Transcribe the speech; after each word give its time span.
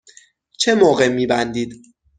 چه 0.57 0.75
موقع 0.75 1.07
می 1.07 1.27
بندید؟ 1.27 1.73